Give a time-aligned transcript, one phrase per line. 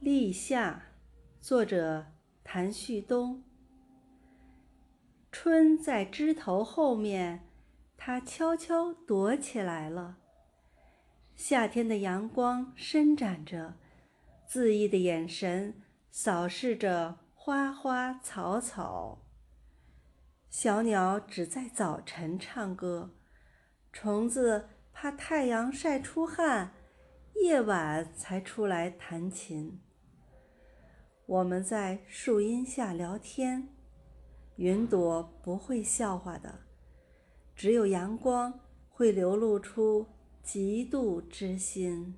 [0.00, 0.80] 立夏，
[1.40, 2.06] 作者
[2.44, 3.42] 谭旭东。
[5.32, 7.48] 春在枝头后面，
[7.96, 10.18] 它悄悄躲起来了。
[11.34, 13.74] 夏天的阳光伸展着，
[14.48, 19.26] 恣意的眼神扫视着花花草草。
[20.48, 23.16] 小鸟只在早晨唱歌，
[23.92, 26.72] 虫子怕太阳晒出汗，
[27.42, 29.80] 夜晚才出来弹琴。
[31.28, 33.68] 我们在树荫下聊天，
[34.56, 36.60] 云朵不会笑话的，
[37.54, 40.06] 只有阳光会流露出
[40.42, 42.14] 嫉妒之心。